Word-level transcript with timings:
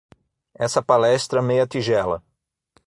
Essa 0.55 0.81
palestra 0.81 1.43
meia-tigela 1.43 2.23